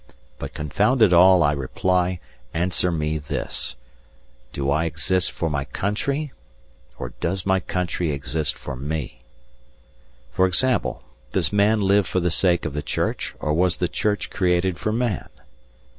But, 0.39 0.55
confound 0.55 1.03
it 1.03 1.13
all, 1.13 1.43
I 1.43 1.51
reply, 1.51 2.19
answer 2.55 2.91
me 2.91 3.19
this: 3.19 3.75
Do 4.51 4.71
I 4.71 4.85
exist 4.85 5.31
for 5.31 5.47
my 5.47 5.63
country, 5.63 6.33
or 6.97 7.09
does 7.19 7.45
my 7.45 7.59
country 7.59 8.11
exist 8.11 8.55
for 8.57 8.75
me? 8.75 9.21
For 10.33 10.47
example, 10.47 11.03
does 11.33 11.53
man 11.53 11.81
live 11.81 12.07
for 12.07 12.19
the 12.19 12.31
sake 12.31 12.65
of 12.65 12.73
the 12.73 12.81
Church, 12.81 13.35
or 13.39 13.53
was 13.53 13.77
the 13.77 13.87
Church 13.87 14.31
created 14.31 14.79
for 14.79 14.91
man? 14.91 15.29